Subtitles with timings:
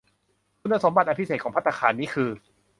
[0.61, 2.29] คุณสมบัติอันพิเศษของภัตตาคารนี้คือ